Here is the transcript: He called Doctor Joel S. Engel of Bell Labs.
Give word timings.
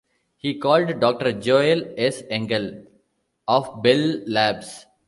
He 0.35 0.57
called 0.57 0.99
Doctor 0.99 1.31
Joel 1.31 1.93
S. 1.95 2.23
Engel 2.31 2.85
of 3.47 3.83
Bell 3.83 4.21
Labs. 4.25 4.87